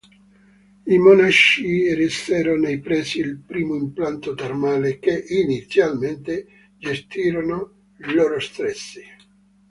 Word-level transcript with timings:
I 0.93 0.97
monaci 0.97 1.85
eressero 1.87 2.57
nei 2.57 2.79
pressi 2.79 3.19
il 3.19 3.37
primo 3.37 3.75
impianto 3.75 4.33
termale, 4.33 4.97
che 4.97 5.25
inizialmente 5.27 6.71
gestirono 6.79 7.91
loro 7.97 8.39
stessi. 8.39 9.01